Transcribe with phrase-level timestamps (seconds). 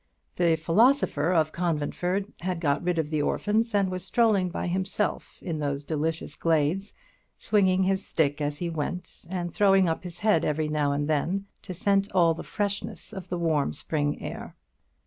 [0.37, 5.37] The philosopher of Conventford had got rid of the orphans, and was strolling by himself
[5.43, 6.93] in those delicious glades,
[7.37, 11.45] swinging his stick as he went, and throwing up his head every now and then
[11.61, 14.55] to scent all the freshness of the warm spring air.